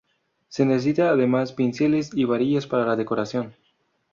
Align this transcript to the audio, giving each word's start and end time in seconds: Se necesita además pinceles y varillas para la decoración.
Se 0.47 0.65
necesita 0.65 1.09
además 1.11 1.51
pinceles 1.53 2.09
y 2.15 2.23
varillas 2.25 2.65
para 2.65 2.87
la 2.87 2.95
decoración. 2.95 3.53